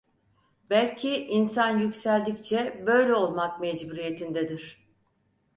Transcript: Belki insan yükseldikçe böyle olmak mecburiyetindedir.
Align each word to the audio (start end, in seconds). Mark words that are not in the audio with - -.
Belki 0.69 1.25
insan 1.27 1.79
yükseldikçe 1.79 2.83
böyle 2.87 3.13
olmak 3.15 3.59
mecburiyetindedir. 3.59 4.87